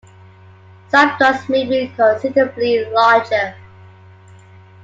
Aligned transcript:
Some 0.89 1.15
dogs 1.19 1.47
may 1.47 1.63
be 1.63 1.93
considerably 1.95 2.85
larger. 2.85 3.53